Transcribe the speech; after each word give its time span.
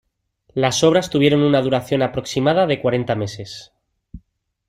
Las 0.55 0.83
obras 0.83 1.11
tuvieron 1.11 1.43
una 1.43 1.61
duración 1.61 2.01
aproximada 2.01 2.65
de 2.65 2.81
cuarenta 2.81 3.13
meses. 3.15 3.71